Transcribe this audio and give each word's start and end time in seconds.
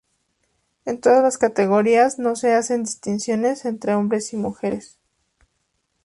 En 0.85 0.99
todas 0.99 1.21
las 1.21 1.37
categorías 1.37 2.17
no 2.17 2.35
se 2.35 2.53
hacen 2.55 2.85
distinciones 2.85 3.65
entre 3.65 3.93
hombres 3.93 4.33
y 4.33 4.37
mujeres. 4.37 4.97